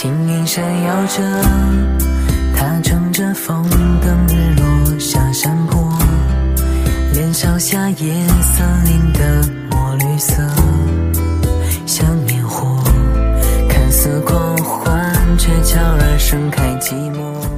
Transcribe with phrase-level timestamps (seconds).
[0.00, 1.20] 轻盈闪耀着，
[2.56, 3.68] 他乘着风
[4.00, 5.92] 等日落下山坡，
[7.12, 10.40] 脸烧下夜色淋的墨绿色，
[11.84, 12.80] 像烟火，
[13.68, 17.57] 看似狂欢，却悄然盛开寂寞。